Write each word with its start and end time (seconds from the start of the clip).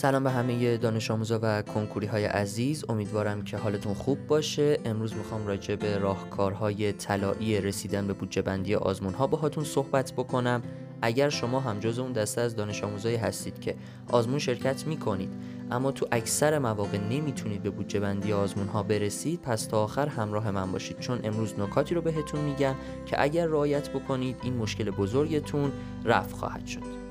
سلام 0.00 0.24
به 0.24 0.30
همه 0.30 0.76
دانش 0.76 1.10
آموزا 1.10 1.38
و 1.42 1.62
کنکوری 1.62 2.06
های 2.06 2.24
عزیز. 2.24 2.84
امیدوارم 2.88 3.44
که 3.44 3.56
حالتون 3.56 3.94
خوب 3.94 4.26
باشه. 4.26 4.78
امروز 4.84 5.14
می‌خوام 5.14 5.46
راجع 5.46 5.74
به 5.74 5.98
راهکارهای 5.98 6.92
طلایی 6.92 7.60
رسیدن 7.60 8.06
به 8.06 8.12
بودجه 8.12 8.42
بندی 8.42 8.74
آزمون 8.74 9.14
ها 9.14 9.26
باهاتون 9.26 9.64
صحبت 9.64 10.12
بکنم. 10.12 10.62
اگر 11.02 11.28
شما 11.28 11.60
هم 11.60 11.80
جز 11.80 11.98
اون 11.98 12.12
دسته 12.12 12.40
از 12.40 12.56
دانش 12.56 12.84
آموزایی 12.84 13.16
هستید 13.16 13.60
که 13.60 13.74
آزمون 14.08 14.38
شرکت 14.38 14.86
می‌کنید 14.86 15.32
اما 15.70 15.92
تو 15.92 16.06
اکثر 16.12 16.58
مواقع 16.58 16.98
نمی‌تونید 16.98 17.62
به 17.62 17.70
بودجه 17.70 18.00
بندی 18.00 18.32
آزمون 18.32 18.66
ها 18.66 18.82
برسید 18.82 19.40
پس 19.42 19.66
تا 19.66 19.84
آخر 19.84 20.08
همراه 20.08 20.50
من 20.50 20.72
باشید. 20.72 20.98
چون 20.98 21.20
امروز 21.24 21.58
نکاتی 21.58 21.94
رو 21.94 22.00
بهتون 22.00 22.40
میگم 22.40 22.74
که 23.06 23.22
اگر 23.22 23.46
رعایت 23.46 23.90
بکنید 23.90 24.36
این 24.42 24.56
مشکل 24.56 24.90
بزرگتون 24.90 25.72
رفع 26.04 26.36
خواهد 26.36 26.66
شد. 26.66 27.09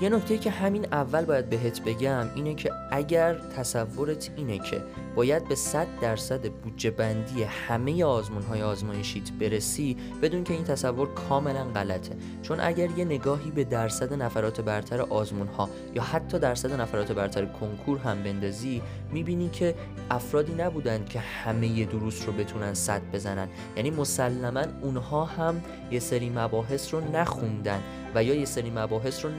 یه 0.00 0.08
نکته 0.08 0.38
که 0.38 0.50
همین 0.50 0.86
اول 0.92 1.24
باید 1.24 1.50
بهت 1.50 1.82
بگم 1.82 2.26
اینه 2.34 2.54
که 2.54 2.70
اگر 2.90 3.34
تصورت 3.34 4.30
اینه 4.36 4.58
که 4.58 4.82
باید 5.14 5.48
به 5.48 5.54
100 5.54 5.86
درصد 6.00 6.48
بودجه 6.48 6.90
بندی 6.90 7.42
همه 7.42 8.04
آزمون 8.04 8.42
های 8.42 8.62
آزمایشیت 8.62 9.32
برسی 9.32 9.96
بدون 10.22 10.44
که 10.44 10.54
این 10.54 10.64
تصور 10.64 11.14
کاملا 11.14 11.64
غلطه. 11.64 12.16
چون 12.42 12.60
اگر 12.60 12.90
یه 12.98 13.04
نگاهی 13.04 13.50
به 13.50 13.64
درصد 13.64 14.22
نفرات 14.22 14.60
برتر 14.60 15.00
آزمون 15.00 15.46
ها 15.46 15.68
یا 15.94 16.02
حتی 16.02 16.38
درصد 16.38 16.80
نفرات 16.80 17.12
برتر 17.12 17.44
کنکور 17.44 17.98
هم 17.98 18.22
بندازی 18.22 18.82
می‌بینی 19.12 19.48
که 19.48 19.74
افرادی 20.10 20.54
نبودن 20.54 21.04
که 21.04 21.20
همه 21.20 21.84
دروس 21.84 22.26
رو 22.26 22.32
بتونن 22.32 22.74
صد 22.74 23.02
بزنن. 23.12 23.48
یعنی 23.76 23.90
مسلما 23.90 24.64
اونها 24.82 25.24
هم 25.24 25.62
یه 25.90 26.00
سری 26.00 26.30
مباحث 26.30 26.94
رو 26.94 27.00
نخوندن 27.12 27.80
و 28.14 28.24
یا 28.24 28.34
یه 28.34 28.44
سری 28.44 28.70
مباحث 28.70 29.24
رو 29.24 29.30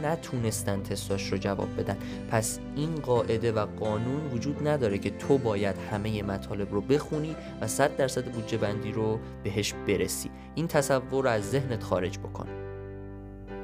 نتونستن 0.48 0.82
تستاش 0.82 1.32
رو 1.32 1.38
جواب 1.38 1.68
بدن. 1.78 1.98
پس 2.32 2.60
این 2.76 2.96
قاعده 2.96 3.52
و 3.52 3.66
قانون 3.80 4.32
وجود 4.34 4.68
نداره 4.68 4.98
که 4.98 5.10
تو 5.10 5.38
باید 5.38 5.76
همه 5.92 6.24
مطالب 6.24 6.74
رو 6.74 6.82
بخونی 6.82 7.36
و 7.62 7.68
100 7.68 7.98
درصد 7.98 8.26
بودجه 8.26 8.58
بندی 8.58 8.92
رو 8.92 9.20
بهش 9.44 9.74
برسی. 9.88 10.30
این 10.56 10.68
تصور 10.68 11.24
رو 11.24 11.30
از 11.30 11.50
ذهنت 11.50 11.84
خارج 11.84 12.20
بکن. 12.20 12.48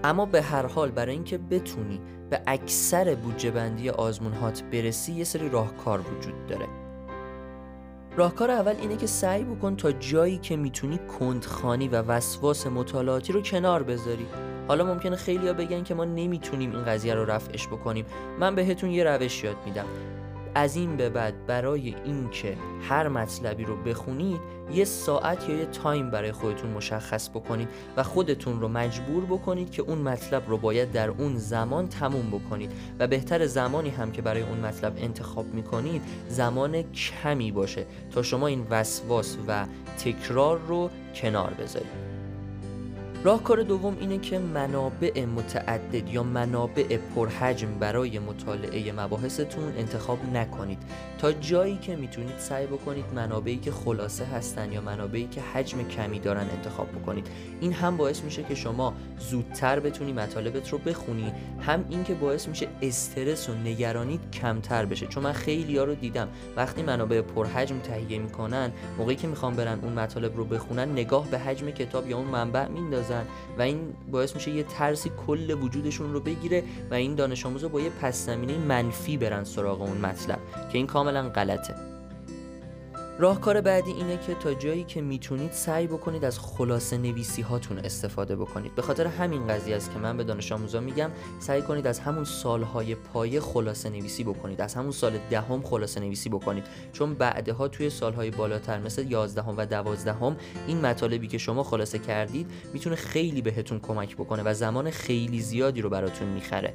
اما 0.04 0.26
به 0.26 0.42
هر 0.42 0.66
حال 0.66 0.92
برای 0.92 1.14
اینکه 1.14 1.38
بتونی 1.38 2.00
به 2.30 2.42
اکثر 2.48 3.16
بودجه 3.16 3.52
بندی 3.52 3.90
آزمون 3.90 4.34
برسی 4.72 5.14
یه 5.14 5.24
سری 5.24 5.50
راهکار 5.50 6.00
وجود 6.00 6.48
داره. 6.48 6.66
راهکار 8.18 8.52
اول 8.52 8.76
اینه 8.82 8.96
که 8.98 9.08
سعی 9.08 9.44
بکن 9.44 9.76
تا 9.76 9.92
جایی 9.92 10.38
که 10.38 10.56
می‌تونی 10.56 11.00
کندخانی 11.20 11.88
و 11.88 12.02
وسواس 12.02 12.68
مطالعاتی 12.68 13.34
رو 13.34 13.42
کنار 13.42 13.84
بذاری. 13.84 14.28
حالا 14.68 14.86
ممکنه 14.86 15.16
خیلیا 15.16 15.54
بگن 15.54 15.84
که 15.84 15.94
ما 15.94 16.06
نمی‌تونیم 16.06 16.72
این 16.72 16.86
قضیه 16.86 17.14
رو 17.14 17.26
رفعش 17.26 17.68
بکنیم. 17.68 18.06
من 18.40 18.56
بهتون 18.56 18.92
یه 18.92 19.04
روش 19.04 19.44
یاد 19.44 19.58
میدم. 19.66 19.86
از 20.56 20.76
این 20.76 20.98
به 20.98 21.10
بعد 21.10 21.46
برای 21.46 21.96
اینکه 22.06 22.58
هر 22.90 23.08
مطلبی 23.08 23.66
رو 23.66 23.76
بخونید 23.76 24.40
یه 24.74 24.86
ساعت 24.86 25.50
یا 25.50 25.56
یه 25.56 25.66
تایم 25.66 26.12
برای 26.12 26.32
خودتون 26.32 26.70
مشخص 26.70 27.30
بکنید 27.30 27.68
و 27.98 28.04
خودتون 28.04 28.62
رو 28.62 28.68
مجبور 28.68 29.26
بکنید 29.26 29.72
که 29.72 29.82
اون 29.82 29.98
مطلب 29.98 30.44
رو 30.48 30.58
باید 30.58 30.92
در 30.92 31.10
اون 31.10 31.38
زمان 31.38 31.90
تموم 31.90 32.30
بکنید. 32.30 32.72
و 33.00 33.08
بهتر 33.08 33.46
زمانی 33.46 33.90
هم 33.90 34.12
که 34.12 34.22
برای 34.22 34.42
اون 34.42 34.60
مطلب 34.60 34.94
انتخاب 34.98 35.46
می‌کنید 35.54 36.02
زمان 36.30 36.82
کمی 36.82 37.52
باشه 37.52 37.86
تا 38.12 38.22
شما 38.22 38.48
این 38.48 38.68
وسواس 38.70 39.38
و 39.48 39.66
تکرار 39.98 40.60
رو 40.68 40.90
کنار 41.16 41.54
بذارید. 41.54 42.13
راهکار 43.24 43.64
دوم 43.64 43.98
اینه 44.00 44.18
که 44.18 44.40
منابع 44.40 45.26
متعدد 45.26 46.10
یا 46.10 46.24
منابع 46.24 46.98
پرحجم 47.16 47.80
برای 47.80 48.20
مطالعه 48.20 48.92
مباحثتون 48.92 49.64
انتخاب 49.78 50.20
نکنید. 50.34 50.78
تا 51.18 51.32
جایی 51.32 51.78
که 51.78 51.96
می‌تونید 51.96 52.38
سعی 52.38 52.66
بکنید 52.66 53.06
منابعی 53.16 53.58
که 53.58 53.72
خلاصه 53.72 54.26
هستن 54.26 54.72
یا 54.72 54.82
منابعی 54.82 55.28
که 55.28 55.42
حجم 55.42 55.84
کمی 55.84 56.20
دارن 56.20 56.50
انتخاب 56.50 56.88
بکنید. 56.92 57.28
این 57.62 57.74
هم 57.74 57.98
باعث 57.98 58.22
میشه 58.22 58.44
که 58.44 58.56
شما 58.56 58.94
زودتر 59.20 59.80
بتونی 59.80 60.14
مطالبت 60.14 60.70
رو 60.70 60.78
بخونی. 60.78 61.34
هم 61.62 61.86
این 61.90 62.04
که 62.04 62.14
باعث 62.14 62.48
میشه 62.48 62.68
استرس 62.82 63.50
و 63.50 63.54
نگرانیت 63.54 64.32
کمتر 64.32 64.86
بشه. 64.86 65.08
چون 65.08 65.24
من 65.24 65.34
خیلی 65.34 65.78
ها 65.78 65.84
رو 65.84 65.96
دیدم. 65.96 66.28
وقتی 66.56 66.84
منابع 66.84 67.22
پرحجم 67.22 67.80
تهیه 67.80 68.20
می‌کنن 68.20 68.72
موقعی 68.98 69.16
که 69.16 69.28
می‌خوام 69.28 69.56
برن 69.56 69.80
اون 69.80 69.94
مطالب 69.94 70.38
رو 70.38 70.46
بخونن 70.46 70.92
نگاه 70.92 71.28
به 71.28 71.40
حجم 71.40 71.70
کتاب 71.72 72.10
یا 72.10 72.18
اون 72.18 72.28
منبع 72.28 72.68
میندازن. 72.68 73.13
و 73.58 73.62
این 73.62 73.94
باعث 74.12 74.36
میشه 74.36 74.52
یه 74.52 74.64
ترسی 74.64 75.12
کل 75.28 75.52
وجودشون 75.52 76.14
رو 76.14 76.20
بگیره 76.20 76.64
و 76.92 76.94
این 76.94 77.16
دانش 77.16 77.46
آموز 77.46 77.66
با 77.66 77.82
یه 77.82 77.90
پس 77.90 78.26
زمینه 78.26 78.58
منفی 78.58 79.18
برن 79.18 79.44
سراغ 79.44 79.82
اون 79.82 79.98
مطلب 79.98 80.40
که 80.72 80.78
این 80.78 80.88
کاملا 80.88 81.30
غلطه. 81.30 81.93
راهکار 83.20 83.62
بعدی 83.62 83.92
اینه 83.92 84.18
که 84.18 84.34
تا 84.34 84.54
جایی 84.54 84.84
که 84.84 85.02
می‌تونید 85.02 85.52
سعی 85.52 85.88
بکنید 85.88 86.26
از 86.26 86.40
خلاصه 86.40 86.98
نویسی 86.98 87.42
هاتون 87.42 87.78
استفاده 87.78 88.36
بکنید. 88.36 88.76
به 88.76 88.82
خاطر 88.82 89.08
همین 89.08 89.48
قضیه 89.48 89.76
است 89.76 89.92
که 89.92 90.00
من 90.00 90.18
به 90.18 90.24
دانش 90.24 90.52
آموزا 90.52 90.80
میگم 90.80 91.12
سعی 91.40 91.62
کنید 91.62 91.88
از 91.88 92.00
همون 92.00 92.24
سالهای 92.24 92.96
پایه 92.96 93.40
خلاصه 93.40 93.90
نویسی 93.90 94.24
بکنید. 94.24 94.62
از 94.62 94.76
همون 94.76 94.92
سال 94.92 95.18
دهم 95.30 95.62
خلاصه 95.62 96.00
نویسی 96.00 96.30
بکنید. 96.30 96.64
چون 96.94 97.14
بعدها 97.14 97.68
توی 97.68 97.90
سالهای 97.90 98.32
بالاتر 98.32 98.80
مثل 98.80 99.12
11 99.12 99.42
و 99.42 99.66
12 99.66 100.36
این 100.68 100.82
مطالبی 100.82 101.28
که 101.28 101.38
شما 101.38 101.64
خلاصه 101.64 102.00
کردید 102.00 102.52
می‌تونه 102.74 102.96
خیلی 102.96 103.42
بهتون 103.42 103.80
کمک 103.80 104.16
بکنه 104.16 104.44
و 104.46 104.54
زمان 104.54 104.90
خیلی 104.90 105.42
زیادی 105.42 105.82
رو 105.82 105.90
براتون 105.90 106.28
می‌خره. 106.28 106.74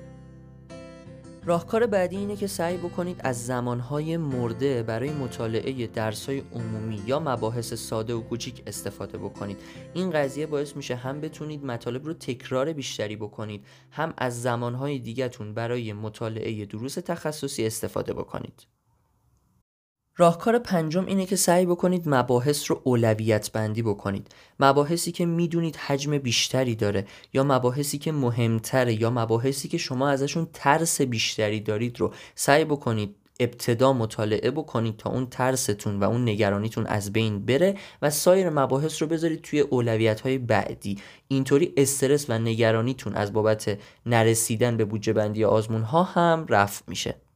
راهکار 1.48 1.86
بعدی 1.86 2.16
اینه 2.16 2.36
که 2.36 2.47
سعی 2.47 2.76
بکنید 2.76 3.20
از 3.25 3.47
زمانهای 3.47 4.16
مرده 4.16 4.82
برای 4.82 5.10
مطالعه 5.10 5.86
درسهای 5.86 6.42
عمومی 6.53 7.03
یا 7.06 7.20
مباحث 7.20 7.75
ساده 7.75 8.14
و 8.14 8.20
کوچیک 8.20 8.62
استفاده 8.66 9.19
بکنید. 9.19 9.59
این 9.94 10.10
قضیه 10.10 10.47
باعث 10.47 10.76
میشه 10.76 10.94
هم 10.94 11.20
بتونید 11.20 11.64
مطالب 11.64 12.04
رو 12.04 12.12
تکرار 12.12 12.72
بیشتری 12.72 13.16
بکنید 13.16 13.64
هم 13.91 14.14
از 14.19 14.42
زمانهای 14.42 14.98
دیگهتون 14.98 15.54
برای 15.54 15.92
مطالعه 15.92 16.64
دروس 16.64 16.94
تخصصی 16.94 17.66
استفاده 17.66 18.12
بکنید. 18.15 18.78
راهکار 20.20 20.58
پنجم 20.58 21.06
اینه 21.06 21.26
که 21.26 21.36
سعی 21.36 21.66
بکنید 21.66 22.02
مباحث 22.06 22.70
رو 22.70 22.80
اولویت 22.84 23.52
بندی 23.52 23.82
بکنید. 23.82 24.26
مباحثی 24.60 25.12
که 25.12 25.26
می‌دونید 25.26 25.76
حجم 25.76 26.18
بیشتری 26.18 26.74
داره 26.74 27.06
یا 27.32 27.44
مباحثی 27.44 27.98
که 27.98 28.12
مهمتره 28.12 29.00
یا 29.02 29.10
مباحثی 29.10 29.68
که 29.68 29.78
شما 29.78 30.08
ازشون 30.08 30.48
ترس 30.52 31.00
بیشتری 31.00 31.60
دارید 31.60 32.00
رو 32.00 32.12
سعی 32.34 32.64
بکنید 32.64 33.14
ابتدا 33.40 33.92
مطالعه 33.92 34.50
بکنید 34.50 34.96
تا 34.96 35.10
اون 35.10 35.26
ترستون 35.26 36.00
و 36.00 36.04
اون 36.04 36.28
نگرانیتون 36.28 36.86
از 36.86 37.12
بین 37.12 37.46
بره 37.46 37.74
و 38.02 38.10
سایر 38.10 38.50
مباحث 38.50 39.02
رو 39.02 39.08
بذارید 39.08 39.42
توی 39.42 39.60
اولویت 39.60 40.20
های 40.20 40.38
بعدی. 40.38 40.98
اینطوری 41.28 41.72
استرس 41.76 42.30
و 42.30 42.38
نگرانیتون 42.38 43.14
از 43.14 43.32
بابت 43.32 43.78
نرسیدن 44.06 44.76
به 44.76 44.84
بودجه 44.84 45.12
بندی 45.12 45.44
آزمون 45.44 45.82
ها 45.82 46.02
هم 46.02 46.46
رفع 46.48 46.82
میشه. 46.88 47.28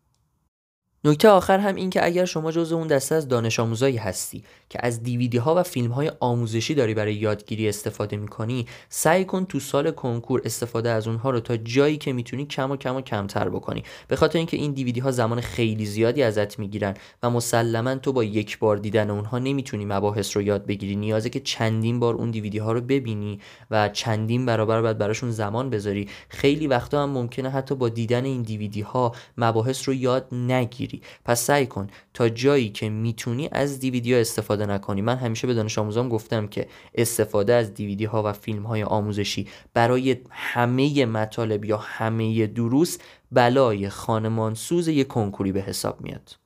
نکته 1.05 1.29
آخر 1.29 1.59
هم 1.59 1.75
این 1.75 1.91
که 1.91 2.07
اگر 2.07 2.25
شما 2.25 2.53
جز 2.53 2.73
اون 2.73 2.87
دسته 2.87 3.15
از 3.15 3.29
دانش 3.29 3.61
آموزایی 3.61 3.97
هستی 3.97 4.45
که 4.69 4.79
از 4.83 5.03
دیویدی 5.03 5.39
ها 5.39 5.55
و 5.55 5.63
فیلم 5.63 5.91
های 5.91 6.13
آموزشی 6.21 6.75
داری 6.75 6.95
برای 6.95 7.15
یادگیری 7.15 7.69
استفاده 7.69 8.17
می‌کنی 8.17 8.67
سعی 8.89 9.25
کن 9.25 9.45
تو 9.45 9.61
سال 9.61 9.91
کنکور 9.91 10.43
استفاده 10.45 10.91
از 10.91 11.09
اونها 11.09 11.31
رو 11.31 11.41
تا 11.41 11.57
جایی 11.57 11.97
که 11.97 12.13
می‌تونی 12.13 12.47
کم 12.47 12.71
و 12.71 12.77
کم 12.77 12.97
و 12.97 13.01
کمتر 13.01 13.49
بکنی. 13.49 13.83
به 14.09 14.17
خاطر 14.17 14.39
اینکه 14.39 14.57
این 14.57 14.73
دیویدی 14.73 15.01
ها 15.01 15.11
زمان 15.11 15.41
خیلی 15.41 15.87
زیادی 15.87 16.23
ازت 16.23 16.59
می‌گیرن 16.59 16.95
و 17.23 17.31
مسلما 17.31 17.95
تو 17.95 18.13
با 18.13 18.25
یک 18.25 18.59
بار 18.59 18.77
دیدن 18.77 19.11
اونها 19.11 19.39
نمی‌تونی 19.39 19.85
مباحث 19.85 20.37
رو 20.37 20.43
یاد 20.43 20.67
بگیری. 20.67 20.97
نیازه 20.97 21.31
که 21.31 21.41
چندین 21.41 22.01
بار 22.01 22.15
اون 22.15 22.31
دیویدی 22.31 22.59
ها 22.59 22.73
رو 22.73 22.81
ببینی 22.81 23.41
و 23.71 23.89
چندین 23.89 24.47
برابر 24.47 24.83
بعد 24.83 24.99
براشون 24.99 25.31
زمان 25.31 25.71
بذاری. 25.71 26.09
خیلی 26.29 26.67
وقتا 26.67 27.03
هم 27.03 27.11
ممکنه 27.11 27.51
حتی 27.51 27.75
با 27.75 27.89
دیدن 27.89 28.25
این 28.25 28.43
دیویدی 28.43 28.81
ها 28.81 29.13
مباحث 29.39 29.89
رو 29.89 29.95
یاد 29.95 30.35
نگیری. 30.35 30.92
پس 31.25 31.43
سعی 31.43 31.67
کن 31.67 31.87
تا 32.15 32.29
جایی 32.29 32.69
که 32.69 32.89
می‌تونی 32.89 33.49
از 33.53 33.81
دیویدی 33.81 34.15
ها 34.15 34.21
استفاده 34.21 34.67
نکنی. 34.67 35.03
من 35.03 35.17
همیشه 35.17 35.47
به 35.47 35.55
دانش 35.55 35.79
آموزام 35.79 36.09
گفتم 36.09 36.47
که 36.47 36.69
استفاده 36.95 37.55
از 37.55 37.75
دیویدی 37.75 38.05
ها 38.05 38.23
و 38.23 38.33
فیلم 38.33 38.63
های 38.63 38.83
آموزشی 38.83 39.49
برای 39.75 40.17
همه 40.31 41.07
مطالب 41.07 41.65
یا 41.65 41.77
همه 41.77 42.47
دروس 42.47 42.99
بلای 43.33 43.89
خانمانسوز 43.89 44.89
یک 44.89 45.09
کنکوری 45.09 45.53
به 45.53 45.61
حساب 45.61 46.01
میاد. 46.01 46.37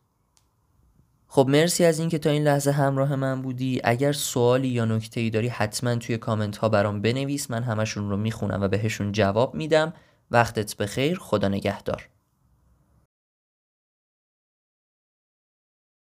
خب 1.29 1.47
مرسی 1.49 1.85
از 1.85 1.99
اینکه 1.99 2.19
تا 2.19 2.31
این 2.31 2.43
لحظه 2.43 2.71
همراه 2.71 3.17
من 3.17 3.43
بودی. 3.43 3.81
اگر 3.85 4.13
سوالی 4.13 4.69
یا 4.69 4.85
نکته 4.85 5.21
ای 5.21 5.31
داری 5.31 5.49
حتما 5.49 5.95
توی 5.95 6.19
کامنت 6.19 6.57
ها 6.57 6.69
برام 6.69 7.03
بنویس. 7.03 7.51
من 7.51 7.63
همشون 7.63 8.11
رو 8.11 8.17
می‌خونم 8.17 8.63
و 8.63 8.69
بهشون 8.69 9.13
جواب 9.13 9.55
میدم. 9.55 9.93
وقتت 10.31 10.77
بخیر. 10.77 11.19
خدا 11.19 11.49
نگهدار. 11.49 12.09